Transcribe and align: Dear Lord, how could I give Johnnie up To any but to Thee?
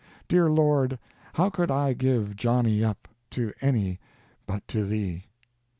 Dear 0.27 0.49
Lord, 0.49 0.97
how 1.33 1.51
could 1.51 1.69
I 1.69 1.93
give 1.93 2.35
Johnnie 2.35 2.83
up 2.83 3.07
To 3.29 3.53
any 3.61 3.99
but 4.47 4.67
to 4.69 4.83
Thee? 4.83 5.25